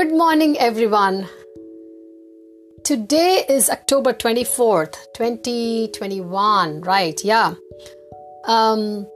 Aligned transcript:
Good 0.00 0.16
morning, 0.16 0.56
everyone. 0.58 1.28
Today 2.84 3.44
is 3.46 3.68
October 3.68 4.14
24th, 4.14 4.96
2021, 5.14 6.80
right? 6.80 7.22
Yeah. 7.22 7.52
Um, 8.46 9.06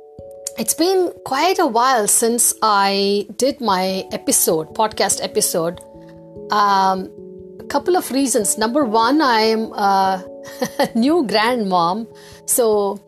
it's 0.59 0.75
been 0.75 1.11
quite 1.25 1.59
a 1.59 1.67
while 1.67 2.07
since 2.07 2.53
I 2.61 3.27
did 3.39 3.63
my 3.63 4.05
episode, 4.13 4.75
podcast 4.75 5.25
episode. 5.25 5.81
Um, 6.51 7.09
a 7.61 7.65
couple 7.65 7.97
of 7.97 8.11
reasons. 8.11 8.59
Number 8.59 8.85
one, 8.85 9.23
I 9.23 9.41
am 9.41 9.73
a 9.73 10.23
new 10.95 11.25
grandmom. 11.25 12.15
So, 12.45 13.01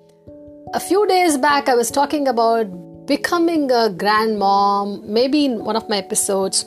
a 0.73 0.81
few 0.81 1.07
days 1.09 1.37
back, 1.37 1.69
I 1.69 1.75
was 1.75 1.91
talking 1.91 2.27
about 2.27 2.65
becoming 3.07 3.71
a 3.71 3.91
grandmom, 3.91 5.05
maybe 5.05 5.45
in 5.45 5.63
one 5.63 5.77
of 5.77 5.87
my 5.91 5.99
episodes, 5.99 6.65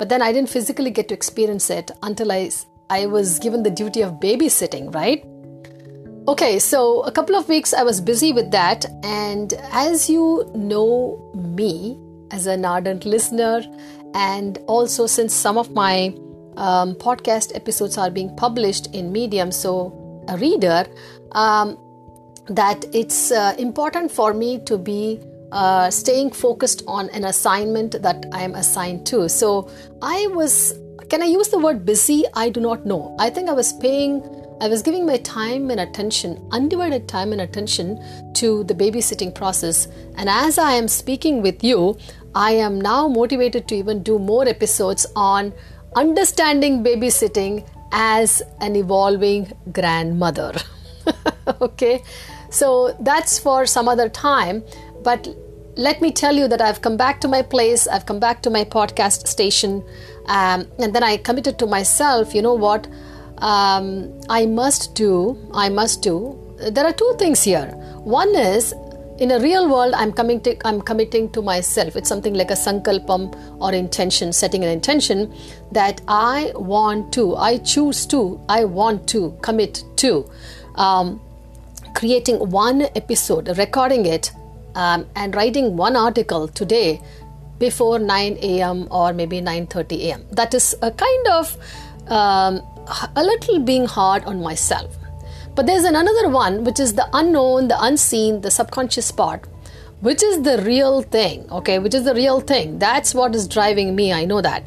but 0.00 0.08
then 0.08 0.22
I 0.22 0.32
didn't 0.32 0.48
physically 0.48 0.90
get 0.90 1.08
to 1.08 1.14
experience 1.14 1.68
it 1.68 1.90
until 2.02 2.32
I, 2.32 2.50
I 2.88 3.04
was 3.04 3.38
given 3.38 3.62
the 3.62 3.70
duty 3.70 4.00
of 4.00 4.14
babysitting, 4.14 4.94
right? 4.94 5.22
Okay, 6.26 6.58
so 6.58 7.02
a 7.02 7.12
couple 7.12 7.36
of 7.36 7.46
weeks 7.50 7.74
I 7.74 7.82
was 7.82 8.00
busy 8.00 8.32
with 8.32 8.50
that, 8.50 8.86
and 9.04 9.52
as 9.72 10.08
you 10.08 10.50
know 10.54 11.20
me 11.34 12.00
as 12.30 12.46
an 12.46 12.64
ardent 12.64 13.04
listener, 13.04 13.62
and 14.14 14.56
also 14.66 15.06
since 15.06 15.34
some 15.34 15.58
of 15.58 15.70
my 15.72 16.14
um, 16.56 16.94
podcast 16.94 17.54
episodes 17.54 17.98
are 17.98 18.10
being 18.10 18.34
published 18.36 18.94
in 18.94 19.12
Medium, 19.12 19.52
so 19.52 20.24
a 20.28 20.38
reader, 20.38 20.86
um, 21.32 21.76
that 22.46 22.86
it's 22.94 23.32
uh, 23.32 23.54
important 23.58 24.10
for 24.10 24.32
me 24.32 24.60
to 24.60 24.78
be 24.78 25.20
uh, 25.52 25.90
staying 25.90 26.30
focused 26.30 26.82
on 26.86 27.08
an 27.10 27.24
assignment 27.24 28.00
that 28.02 28.26
I 28.32 28.42
am 28.42 28.54
assigned 28.54 29.06
to. 29.06 29.28
So 29.28 29.70
I 30.02 30.26
was, 30.28 30.78
can 31.08 31.22
I 31.22 31.26
use 31.26 31.48
the 31.48 31.58
word 31.58 31.84
busy? 31.84 32.24
I 32.34 32.50
do 32.50 32.60
not 32.60 32.86
know. 32.86 33.16
I 33.18 33.30
think 33.30 33.48
I 33.48 33.52
was 33.52 33.72
paying, 33.72 34.22
I 34.60 34.68
was 34.68 34.82
giving 34.82 35.04
my 35.06 35.16
time 35.18 35.70
and 35.70 35.80
attention, 35.80 36.46
undivided 36.52 37.08
time 37.08 37.32
and 37.32 37.40
attention 37.40 37.98
to 38.34 38.64
the 38.64 38.74
babysitting 38.74 39.34
process. 39.34 39.88
And 40.16 40.28
as 40.28 40.58
I 40.58 40.72
am 40.72 40.88
speaking 40.88 41.42
with 41.42 41.64
you, 41.64 41.98
I 42.34 42.52
am 42.52 42.80
now 42.80 43.08
motivated 43.08 43.66
to 43.68 43.74
even 43.74 44.02
do 44.02 44.18
more 44.18 44.46
episodes 44.46 45.06
on 45.16 45.52
understanding 45.96 46.84
babysitting 46.84 47.68
as 47.92 48.40
an 48.60 48.76
evolving 48.76 49.52
grandmother. 49.72 50.52
okay, 51.60 52.04
so 52.50 52.96
that's 53.00 53.38
for 53.38 53.66
some 53.66 53.88
other 53.88 54.08
time. 54.08 54.62
But 55.02 55.28
let 55.80 56.02
me 56.02 56.12
tell 56.12 56.36
you 56.36 56.46
that 56.46 56.60
I've 56.60 56.82
come 56.82 56.98
back 56.98 57.22
to 57.22 57.28
my 57.28 57.40
place, 57.40 57.88
I've 57.88 58.04
come 58.04 58.20
back 58.20 58.42
to 58.42 58.50
my 58.50 58.64
podcast 58.64 59.26
station, 59.26 59.82
um, 60.26 60.66
and 60.78 60.94
then 60.94 61.02
I 61.02 61.16
committed 61.16 61.58
to 61.60 61.66
myself, 61.66 62.34
you 62.34 62.42
know 62.42 62.52
what? 62.52 62.86
Um, 63.38 64.20
I 64.28 64.44
must 64.44 64.94
do, 64.94 65.38
I 65.54 65.70
must 65.70 66.02
do. 66.02 66.38
There 66.70 66.84
are 66.84 66.92
two 66.92 67.14
things 67.18 67.42
here. 67.42 67.68
One 68.04 68.34
is 68.36 68.74
in 69.18 69.32
a 69.32 69.38
real 69.38 69.68
world 69.68 69.92
i'm 69.92 70.10
coming 70.10 70.40
to 70.40 70.56
i'm 70.66 70.80
committing 70.80 71.28
to 71.30 71.42
myself 71.42 71.94
it's 71.94 72.08
something 72.08 72.32
like 72.32 72.50
a 72.50 72.54
sankalpam 72.54 73.24
or 73.60 73.70
intention 73.74 74.32
setting 74.32 74.64
an 74.64 74.70
intention 74.70 75.30
that 75.72 76.00
i 76.08 76.50
want 76.54 77.12
to 77.12 77.36
i 77.36 77.58
choose 77.58 78.06
to 78.06 78.40
i 78.48 78.64
want 78.64 79.06
to 79.06 79.36
commit 79.42 79.84
to 79.96 80.24
um, 80.76 81.20
creating 81.94 82.36
one 82.48 82.80
episode 82.96 83.54
recording 83.58 84.06
it 84.06 84.32
um, 84.74 85.06
and 85.16 85.34
writing 85.34 85.76
one 85.76 85.96
article 85.96 86.48
today 86.48 87.00
before 87.58 87.98
9 87.98 88.38
a.m. 88.40 88.88
or 88.90 89.12
maybe 89.12 89.40
9:30 89.40 90.00
a.m. 90.06 90.26
That 90.32 90.54
is 90.54 90.74
a 90.82 90.90
kind 90.90 91.26
of 91.28 91.56
um, 92.08 92.62
a 93.16 93.22
little 93.22 93.60
being 93.60 93.86
hard 93.86 94.24
on 94.24 94.42
myself. 94.42 94.96
But 95.54 95.66
there's 95.66 95.84
another 95.84 96.28
one 96.28 96.64
which 96.64 96.80
is 96.80 96.94
the 96.94 97.08
unknown, 97.12 97.68
the 97.68 97.82
unseen, 97.82 98.40
the 98.40 98.50
subconscious 98.50 99.10
part, 99.10 99.46
which 100.00 100.22
is 100.22 100.42
the 100.42 100.62
real 100.62 101.02
thing. 101.02 101.50
Okay, 101.50 101.78
which 101.78 101.94
is 101.94 102.04
the 102.04 102.14
real 102.14 102.40
thing. 102.40 102.78
That's 102.78 103.14
what 103.14 103.34
is 103.34 103.46
driving 103.46 103.94
me. 103.94 104.12
I 104.12 104.24
know 104.24 104.40
that. 104.40 104.64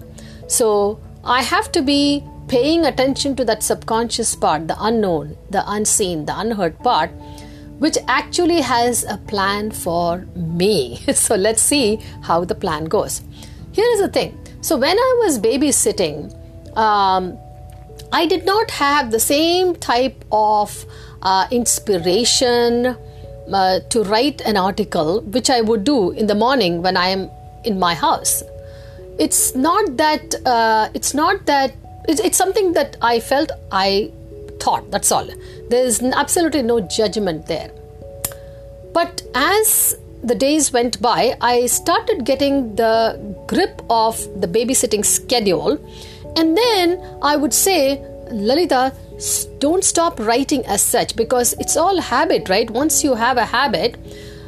So 0.48 1.00
I 1.24 1.42
have 1.42 1.72
to 1.72 1.82
be 1.82 2.24
paying 2.48 2.86
attention 2.86 3.36
to 3.38 3.46
that 3.46 3.64
subconscious 3.64 4.36
part, 4.36 4.68
the 4.68 4.76
unknown, 4.80 5.38
the 5.50 5.64
unseen, 5.66 6.26
the 6.26 6.38
unheard 6.38 6.78
part 6.80 7.12
which 7.84 7.98
actually 8.08 8.62
has 8.62 9.04
a 9.04 9.18
plan 9.30 9.70
for 9.70 10.20
me. 10.36 11.02
so 11.14 11.36
let's 11.36 11.62
see 11.62 12.00
how 12.22 12.46
the 12.46 12.56
plan 12.56 12.86
goes. 12.86 13.22
Here 13.74 13.90
is 13.96 14.00
the 14.00 14.08
thing. 14.08 14.38
So 14.62 14.78
when 14.78 14.98
I 14.98 15.20
was 15.24 15.38
babysitting, 15.38 16.18
um, 16.78 17.38
I 18.14 18.26
did 18.26 18.46
not 18.46 18.72
have 18.72 19.12
the 19.12 19.20
same 19.20 19.76
type 19.76 20.24
of 20.32 20.86
uh, 21.24 21.48
inspiration 21.52 22.96
uh, 23.52 23.80
to 23.90 24.04
write 24.04 24.40
an 24.42 24.56
article, 24.56 25.20
which 25.22 25.50
I 25.50 25.60
would 25.60 25.84
do 25.84 26.12
in 26.12 26.28
the 26.28 26.36
morning 26.36 26.82
when 26.82 26.96
I 26.96 27.08
am 27.08 27.30
in 27.66 27.80
my 27.80 27.96
house. 27.96 28.44
It's 29.20 29.56
not 29.56 29.98
that. 29.98 30.36
Uh, 30.46 30.88
it's 30.94 31.14
not 31.14 31.46
that. 31.48 31.76
It's, 32.08 32.22
it's 32.22 32.38
something 32.38 32.72
that 32.74 32.96
I 33.02 33.20
felt 33.20 33.52
I 33.72 34.14
thought. 34.64 34.90
That's 34.92 35.12
all. 35.12 35.28
There's 35.70 36.02
absolutely 36.02 36.64
no 36.64 36.80
judgment 36.82 37.48
there. 37.48 37.72
But 38.94 39.24
as 39.36 39.98
the 40.24 40.36
days 40.36 40.72
went 40.72 41.02
by, 41.02 41.36
I 41.42 41.66
started 41.66 42.26
getting 42.26 42.76
the 42.76 43.20
grip 43.48 43.82
of 43.90 44.18
the 44.40 44.48
babysitting 44.48 45.06
schedule. 45.06 45.78
And 46.38 46.58
then 46.58 47.02
I 47.22 47.36
would 47.36 47.54
say, 47.54 48.02
Lalitha, 48.32 48.94
don't 49.60 49.84
stop 49.84 50.20
writing 50.20 50.66
as 50.66 50.82
such 50.82 51.16
because 51.16 51.54
it's 51.60 51.78
all 51.78 52.00
habit, 52.02 52.50
right? 52.50 52.70
Once 52.70 53.04
you 53.04 53.16
have 53.16 53.38
a 53.38 53.46
habit 53.46 53.98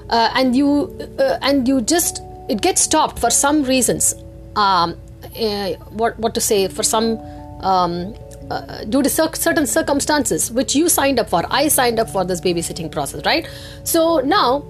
uh, 0.09 0.29
and 0.35 0.55
you 0.55 0.97
uh, 1.19 1.37
and 1.41 1.67
you 1.67 1.81
just 1.81 2.21
it 2.49 2.61
gets 2.61 2.81
stopped 2.81 3.19
for 3.19 3.29
some 3.29 3.63
reasons. 3.63 4.15
Um, 4.55 4.97
uh, 5.39 5.73
what 5.89 6.17
what 6.19 6.33
to 6.35 6.41
say 6.41 6.67
for 6.67 6.83
some 6.83 7.17
um, 7.61 8.13
uh, 8.51 8.83
due 8.85 9.01
to 9.01 9.09
cir- 9.09 9.33
certain 9.33 9.65
circumstances 9.65 10.51
which 10.51 10.75
you 10.75 10.89
signed 10.89 11.19
up 11.19 11.29
for. 11.29 11.43
I 11.49 11.67
signed 11.67 11.99
up 11.99 12.09
for 12.09 12.23
this 12.25 12.41
babysitting 12.41 12.91
process 12.91 13.25
right? 13.25 13.47
So 13.83 14.19
now 14.19 14.65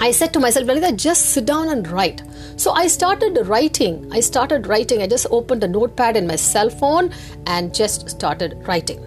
i 0.00 0.10
said 0.10 0.32
to 0.34 0.40
myself 0.40 0.66
Lalitha, 0.66 0.94
just 0.94 1.30
sit 1.30 1.46
down 1.46 1.68
and 1.70 1.88
write. 1.88 2.22
So 2.56 2.72
i 2.72 2.86
started 2.86 3.46
writing. 3.46 4.08
I 4.12 4.20
started 4.20 4.66
writing. 4.66 5.02
I 5.02 5.06
just 5.06 5.26
opened 5.30 5.64
a 5.64 5.68
notepad 5.68 6.16
in 6.16 6.26
my 6.26 6.36
cell 6.36 6.70
phone 6.70 7.12
and 7.46 7.74
just 7.74 8.10
started 8.10 8.58
writing. 8.66 9.00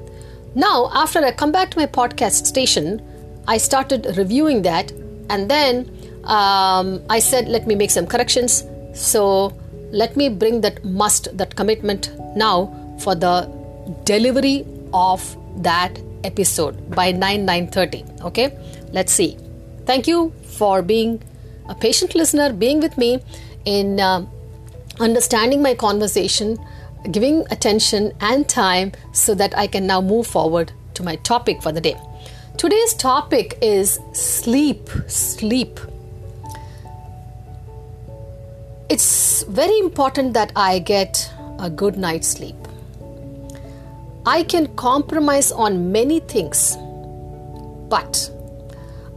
Now 0.56 0.90
after 0.94 1.20
i 1.20 1.32
come 1.32 1.52
back 1.52 1.72
to 1.72 1.80
my 1.80 1.86
podcast 1.86 2.46
station 2.46 3.02
i 3.48 3.58
started 3.58 4.18
reviewing 4.18 4.64
that. 4.64 4.92
And 5.30 5.50
then 5.50 5.92
um, 6.24 7.04
i 7.10 7.20
said 7.20 7.48
let 7.48 7.68
me 7.68 7.76
make 7.76 7.92
some 7.92 8.08
corrections. 8.08 8.64
So 8.94 9.54
let 9.92 10.16
me 10.18 10.30
bring 10.30 10.62
that 10.62 10.84
must 10.84 11.36
that 11.38 11.56
commitment 11.56 12.12
now 12.36 12.74
for 13.00 13.16
the 13.16 13.59
delivery 14.04 14.66
of 14.94 15.36
that 15.64 16.00
episode 16.24 16.90
by 16.96 17.12
9 17.12 17.46
9:30 17.46 18.24
okay? 18.24 18.58
Let's 18.92 19.14
see. 19.14 19.38
Thank 19.86 20.08
you 20.08 20.34
for 20.44 20.82
being 20.82 21.22
a 21.68 21.76
patient 21.76 22.16
listener 22.16 22.52
being 22.52 22.80
with 22.80 22.98
me 22.98 23.20
in 23.66 24.00
uh, 24.00 24.26
understanding 25.00 25.62
my 25.62 25.74
conversation 25.74 26.58
giving 27.12 27.46
attention 27.52 28.12
and 28.20 28.48
time 28.48 28.92
so 29.14 29.34
that 29.34 29.58
I 29.58 29.68
can 29.68 29.88
now 29.88 30.02
move 30.02 30.28
forward 30.28 30.72
to 30.96 31.04
my 31.04 31.16
topic 31.18 31.62
for 31.62 31.72
the 31.72 31.82
day. 31.82 31.98
Today's 32.58 32.94
topic 32.94 33.58
is 33.62 34.00
sleep 34.14 34.90
sleep. 35.08 35.80
It's 38.90 39.44
very 39.44 39.80
important 39.80 40.34
that 40.34 40.52
I 40.56 40.80
get 40.80 41.32
a 41.60 41.70
good 41.70 41.98
night's 41.98 42.28
sleep 42.28 42.69
I 44.30 44.44
can 44.44 44.68
compromise 44.76 45.52
on 45.52 45.92
many 45.92 46.20
things, 46.20 46.78
but 47.90 48.30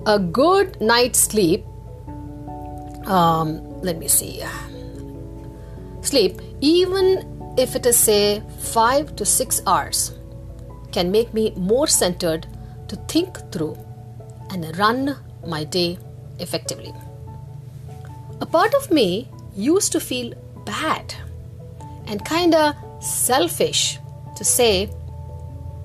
a 0.06 0.18
good 0.18 0.80
night's 0.80 1.18
sleep, 1.18 1.66
um, 3.06 3.82
let 3.82 3.98
me 3.98 4.08
see, 4.08 4.42
sleep, 6.00 6.40
even 6.62 7.54
if 7.58 7.76
it 7.76 7.84
is, 7.84 7.98
say, 7.98 8.42
five 8.58 9.14
to 9.16 9.26
six 9.26 9.60
hours, 9.66 10.12
can 10.92 11.10
make 11.10 11.34
me 11.34 11.52
more 11.56 11.86
centered 11.86 12.46
to 12.88 12.96
think 13.12 13.36
through 13.52 13.76
and 14.48 14.78
run 14.78 15.14
my 15.46 15.62
day 15.64 15.98
effectively. 16.38 16.94
A 18.40 18.46
part 18.46 18.72
of 18.72 18.90
me 18.90 19.28
used 19.54 19.92
to 19.92 20.00
feel 20.00 20.32
bad 20.64 21.14
and 22.06 22.24
kinda 22.24 22.74
selfish 23.02 23.98
to 24.36 24.42
say 24.42 24.88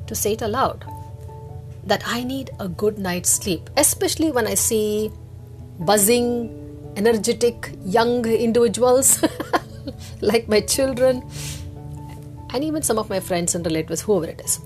to 0.07 0.15
say 0.15 0.33
it 0.33 0.41
aloud 0.41 0.85
that 1.85 2.03
I 2.05 2.23
need 2.23 2.49
a 2.59 2.67
good 2.67 2.97
night's 2.99 3.29
sleep, 3.29 3.69
especially 3.77 4.31
when 4.31 4.45
I 4.45 4.55
see 4.55 5.11
buzzing, 5.79 6.53
energetic 6.97 7.71
young 7.85 8.25
individuals 8.25 9.23
like 10.21 10.47
my 10.47 10.59
children 10.59 11.23
and 12.53 12.63
even 12.63 12.81
some 12.81 12.97
of 12.97 13.09
my 13.09 13.19
friends 13.19 13.55
and 13.55 13.65
relatives, 13.65 14.01
whoever 14.01 14.25
it 14.25 14.41
is. 14.43 14.59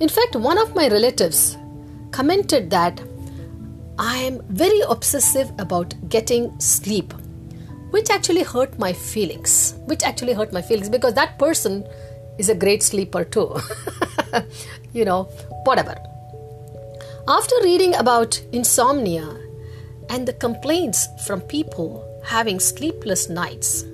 In 0.00 0.08
fact, 0.08 0.34
one 0.36 0.58
of 0.58 0.74
my 0.74 0.88
relatives 0.88 1.56
commented 2.10 2.70
that 2.70 3.00
I 3.98 4.16
am 4.16 4.40
very 4.48 4.80
obsessive 4.88 5.52
about 5.58 5.94
getting 6.08 6.58
sleep, 6.58 7.12
which 7.90 8.08
actually 8.10 8.42
hurt 8.42 8.78
my 8.78 8.92
feelings. 8.92 9.74
Which 9.86 10.02
actually 10.02 10.32
hurt 10.32 10.52
my 10.52 10.62
feelings 10.62 10.88
because 10.88 11.14
that 11.14 11.38
person 11.38 11.86
is 12.38 12.48
a 12.48 12.54
great 12.54 12.82
sleeper 12.82 13.24
too. 13.24 13.54
you 14.92 15.04
know, 15.04 15.24
whatever. 15.64 15.96
After 17.28 17.54
reading 17.62 17.94
about 17.94 18.40
insomnia 18.52 19.36
and 20.08 20.26
the 20.26 20.32
complaints 20.32 21.06
from 21.26 21.40
people 21.42 22.04
having 22.24 22.58
sleepless 22.58 23.28
nights 23.28 23.84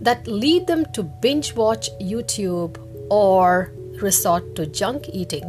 that 0.00 0.26
lead 0.26 0.66
them 0.66 0.84
to 0.92 1.02
binge 1.02 1.54
watch 1.54 1.90
YouTube 2.00 2.76
or 3.10 3.72
resort 4.00 4.56
to 4.56 4.66
junk 4.66 5.08
eating, 5.12 5.44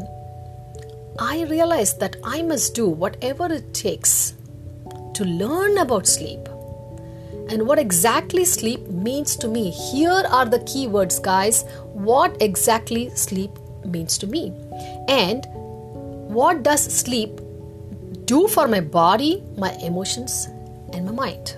I 1.20 1.44
realized 1.44 2.00
that 2.00 2.18
I 2.24 2.42
must 2.42 2.76
do 2.76 2.88
whatever 2.88 3.52
it 3.52 3.74
takes 3.74 4.34
to 5.14 5.26
learn 5.26 5.78
about 5.78 6.08
sleep 6.08 6.48
and 7.50 7.68
what 7.68 7.78
exactly 7.78 8.46
sleep 8.46 8.88
means 8.88 9.36
to 9.38 9.48
me. 9.48 9.70
Here 9.70 10.24
are 10.30 10.46
the 10.46 10.60
key 10.60 10.88
words, 10.88 11.20
guys. 11.20 11.64
What 11.94 12.42
exactly 12.42 13.10
sleep 13.12 13.52
means 13.86 14.18
to 14.20 14.28
me. 14.28 14.52
And 15.08 15.46
what 16.34 16.64
does 16.64 16.84
sleep 16.84 17.40
do 18.26 18.48
for 18.48 18.68
my 18.68 18.80
body, 18.80 19.44
my 19.58 19.72
emotions, 19.74 20.48
and 20.94 21.06
my 21.06 21.12
mind? 21.12 21.58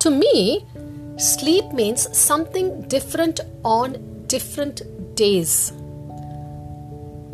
To 0.00 0.10
me, 0.10 0.66
sleep 1.18 1.72
means 1.72 2.16
something 2.16 2.82
different 2.88 3.40
on 3.64 4.24
different 4.26 4.82
days. 5.14 5.72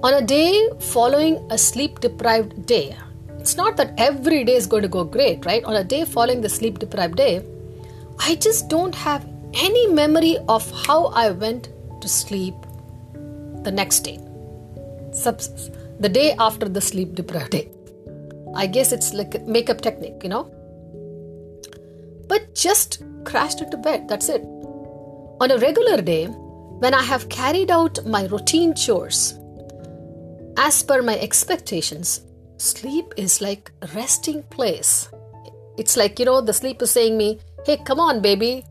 On 0.03 0.15
a 0.15 0.23
day 0.23 0.69
following 0.81 1.47
a 1.51 1.57
sleep 1.57 2.01
deprived 2.01 2.67
day, 2.67 2.97
it's 3.39 3.57
not 3.57 3.77
that 3.77 3.95
every 3.97 4.43
day 4.45 4.57
is 4.57 4.67
going 4.67 4.83
to 4.83 4.89
go 4.89 5.05
great, 5.05 5.47
right? 5.47 5.63
On 5.65 5.77
a 5.77 5.85
day 5.85 6.05
following 6.05 6.41
the 6.41 6.49
sleep 6.49 6.81
deprived 6.81 7.17
day, 7.17 7.45
I 8.19 8.35
just 8.35 8.69
don't 8.69 8.95
have 8.95 9.25
any 9.55 9.87
memory 9.87 10.37
of 10.49 10.69
how 10.87 11.07
I 11.07 11.31
went 11.31 11.69
to 12.01 12.09
sleep 12.09 12.55
the 13.67 13.73
next 13.73 14.01
day. 14.01 14.19
The 15.99 16.09
day 16.09 16.35
after 16.39 16.69
the 16.69 16.81
sleep 16.81 17.15
deprived 17.15 17.51
day. 17.51 17.69
I 18.55 18.67
guess 18.67 18.93
it's 18.93 19.13
like 19.13 19.35
a 19.35 19.41
makeup 19.41 19.81
technique, 19.81 20.23
you 20.23 20.29
know? 20.29 20.45
But 22.29 22.55
just 22.55 23.03
crashed 23.25 23.61
into 23.61 23.77
bed, 23.77 24.09
that's 24.09 24.29
it. 24.29 24.43
On 25.41 25.51
a 25.51 25.59
regular 25.59 26.01
day, 26.01 26.27
when 26.85 26.95
I 26.95 27.03
have 27.03 27.29
carried 27.29 27.71
out 27.71 28.05
my 28.07 28.27
routine 28.27 28.75
chores 28.75 29.39
as 30.57 30.83
per 30.83 31.03
my 31.03 31.19
expectations, 31.19 32.23
sleep 32.59 33.13
is 33.17 33.41
like 33.41 33.73
resting 33.95 34.43
place. 34.45 35.09
It's 35.77 35.97
like, 35.97 36.19
you 36.19 36.25
know, 36.25 36.41
the 36.41 36.53
sleep 36.53 36.81
is 36.83 36.91
saying 36.93 37.19
me, 37.19 37.41
hey, 37.67 37.79
come 37.79 38.01
on, 38.01 38.23
baby, 38.23 38.65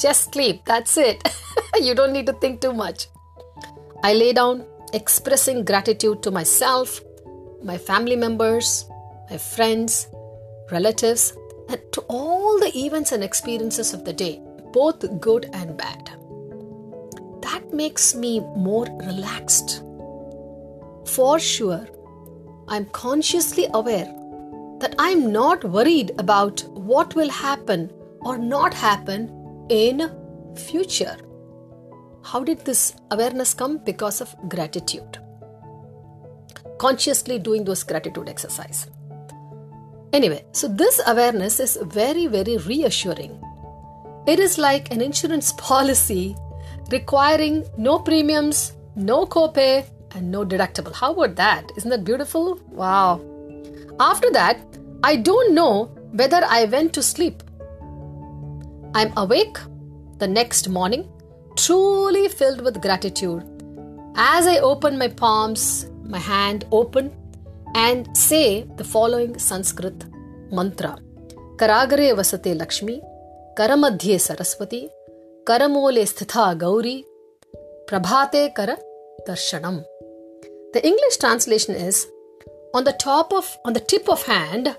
just 0.00 0.32
sleep. 0.32 0.64
That's 0.64 0.96
it. 0.96 1.22
you 1.80 1.94
don't 1.94 2.12
need 2.12 2.26
to 2.26 2.32
think 2.34 2.60
too 2.60 2.72
much. 2.72 3.06
I 4.02 4.14
lay 4.14 4.32
down 4.32 4.64
expressing 4.92 5.64
gratitude 5.64 6.22
to 6.22 6.30
myself, 6.30 7.00
my 7.62 7.76
family 7.76 8.16
members, 8.16 8.86
my 9.30 9.36
friends, 9.36 10.08
relatives, 10.70 11.36
and 11.68 11.80
to 11.92 12.00
all 12.08 12.58
the 12.58 12.72
events 12.76 13.12
and 13.12 13.22
experiences 13.22 13.92
of 13.92 14.04
the 14.04 14.12
day, 14.12 14.40
both 14.72 15.20
good 15.20 15.50
and 15.52 15.76
bad. 15.76 16.10
That 17.42 17.72
makes 17.72 18.14
me 18.14 18.40
more 18.40 18.86
relaxed. 19.04 19.82
For 21.04 21.38
sure, 21.38 21.86
I'm 22.68 22.86
consciously 22.86 23.68
aware 23.74 24.12
that 24.78 24.94
I'm 24.98 25.30
not 25.30 25.62
worried 25.64 26.12
about 26.18 26.62
what 26.68 27.14
will 27.14 27.28
happen 27.28 27.92
or 28.22 28.38
not 28.38 28.72
happen 28.72 29.66
in 29.68 30.10
future. 30.56 31.16
How 32.22 32.44
did 32.44 32.64
this 32.64 32.94
awareness 33.10 33.54
come? 33.54 33.78
Because 33.78 34.20
of 34.20 34.34
gratitude. 34.48 35.18
Consciously 36.78 37.38
doing 37.38 37.64
those 37.64 37.82
gratitude 37.82 38.28
exercise. 38.28 38.88
Anyway, 40.12 40.44
so 40.52 40.66
this 40.66 41.00
awareness 41.06 41.60
is 41.60 41.78
very, 41.82 42.26
very 42.26 42.56
reassuring. 42.58 43.40
It 44.26 44.38
is 44.38 44.58
like 44.58 44.92
an 44.92 45.00
insurance 45.00 45.52
policy 45.56 46.36
requiring 46.90 47.64
no 47.76 47.98
premiums, 47.98 48.72
no 48.96 49.24
copay, 49.24 49.86
and 50.14 50.30
no 50.30 50.44
deductible. 50.44 50.92
How 50.92 51.12
about 51.12 51.36
that? 51.36 51.70
Isn't 51.76 51.90
that 51.90 52.04
beautiful? 52.04 52.60
Wow. 52.68 53.20
After 54.00 54.30
that, 54.32 54.58
I 55.02 55.16
don't 55.16 55.54
know 55.54 55.84
whether 56.12 56.40
I 56.44 56.64
went 56.64 56.92
to 56.94 57.02
sleep. 57.02 57.42
I'm 58.94 59.12
awake 59.16 59.56
the 60.18 60.26
next 60.26 60.68
morning, 60.68 61.08
truly 61.64 62.28
filled 62.28 62.60
with 62.62 62.80
gratitude. 62.80 63.42
As 64.16 64.46
I 64.46 64.58
open 64.58 64.96
my 64.98 65.08
palms, 65.08 65.86
my 66.04 66.18
hand 66.18 66.64
open, 66.72 67.12
and 67.74 68.16
say 68.16 68.62
the 68.78 68.84
following 68.84 69.38
Sanskrit 69.38 70.06
mantra 70.50 70.92
Karagare 71.60 72.08
vasate 72.20 72.58
Lakshmi, 72.58 72.96
Karamadhye 73.58 74.18
Saraswati, 74.18 74.88
Karamole 75.44 76.02
sthitha 76.12 76.58
Gauri, 76.58 77.04
Prabhate 77.88 78.54
Kara 78.54 78.78
Darshanam. 79.28 79.84
The 80.72 80.84
English 80.90 81.18
translation 81.18 81.74
is 81.74 82.06
on 82.74 82.84
the 82.84 82.96
top 83.08 83.32
of 83.32 83.46
on 83.66 83.74
the 83.74 83.86
tip 83.92 84.08
of 84.08 84.22
hand 84.22 84.74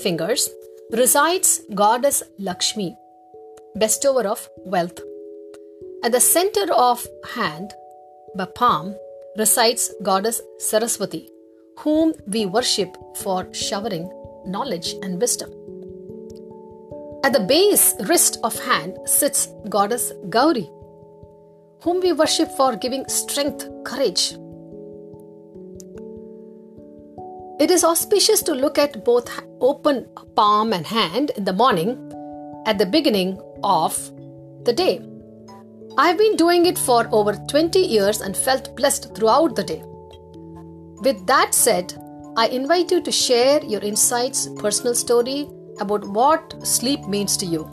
fingers 0.00 0.48
resides 0.92 1.60
goddess 1.74 2.22
Lakshmi, 2.38 2.96
bestower 3.78 4.26
of 4.26 4.48
wealth. 4.64 5.00
At 6.04 6.12
the 6.12 6.20
center 6.20 6.72
of 6.72 7.06
hand, 7.34 7.72
by 8.34 8.46
palm, 8.46 8.96
resides 9.36 9.92
goddess 10.02 10.40
Saraswati, 10.58 11.28
whom 11.78 12.12
we 12.26 12.46
worship 12.46 12.96
for 13.16 13.52
showering 13.52 14.10
knowledge 14.44 14.94
and 15.02 15.20
wisdom. 15.20 15.50
At 17.24 17.32
the 17.32 17.40
base 17.40 17.94
wrist 18.08 18.38
of 18.42 18.58
hand 18.58 18.96
sits 19.04 19.48
goddess 19.68 20.12
Gauri, 20.28 20.68
whom 21.82 22.00
we 22.00 22.12
worship 22.12 22.50
for 22.56 22.76
giving 22.76 23.08
strength, 23.08 23.68
courage, 23.84 24.34
It 27.62 27.70
is 27.70 27.84
auspicious 27.84 28.42
to 28.42 28.54
look 28.54 28.76
at 28.76 29.04
both 29.04 29.30
open 29.60 30.08
palm 30.34 30.72
and 30.72 30.84
hand 30.84 31.30
in 31.36 31.44
the 31.44 31.52
morning 31.52 31.90
at 32.66 32.76
the 32.78 32.86
beginning 32.86 33.40
of 33.62 33.94
the 34.64 34.72
day. 34.72 35.11
I've 35.98 36.18
been 36.18 36.36
doing 36.36 36.66
it 36.66 36.78
for 36.78 37.08
over 37.12 37.34
20 37.34 37.78
years 37.78 38.20
and 38.20 38.36
felt 38.36 38.74
blessed 38.76 39.14
throughout 39.14 39.56
the 39.56 39.64
day. 39.64 39.82
With 41.02 41.26
that 41.26 41.54
said, 41.54 41.94
I 42.36 42.48
invite 42.48 42.90
you 42.90 43.02
to 43.02 43.12
share 43.12 43.62
your 43.62 43.80
insights, 43.80 44.48
personal 44.58 44.94
story 44.94 45.48
about 45.80 46.06
what 46.08 46.66
sleep 46.66 47.06
means 47.08 47.36
to 47.38 47.46
you. 47.46 47.64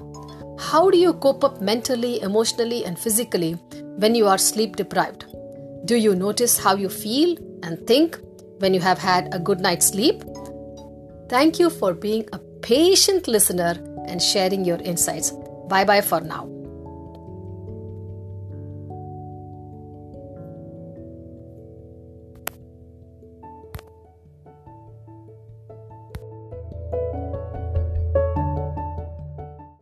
How 0.60 0.90
do 0.90 0.98
you 0.98 1.14
cope 1.14 1.44
up 1.44 1.62
mentally, 1.62 2.22
emotionally, 2.22 2.86
and 2.86 3.00
physically 3.00 3.54
when 3.98 4.16
you 4.16 4.28
are 4.28 4.38
sleep 4.38 4.76
deprived? 4.76 5.26
Do 5.86 5.96
you 5.96 6.16
notice 6.16 6.58
how 6.58 6.76
you 6.76 6.90
feel 6.90 7.38
and 7.64 7.86
think 7.88 8.20
when 8.60 8.74
you 8.74 8.80
have 8.80 9.00
had 9.00 9.34
a 9.34 9.40
good 9.40 9.60
night's 9.60 9.88
sleep. 9.88 10.24
Thank 11.30 11.60
you 11.60 11.70
for 11.70 11.94
being 11.94 12.28
a 12.34 12.40
patient 12.62 13.28
listener 13.28 13.76
and 14.08 14.22
sharing 14.22 14.66
your 14.66 14.82
insights. 14.82 15.32
Bye 15.68 15.86
bye 15.86 16.02
for 16.02 16.22
now. 16.22 16.59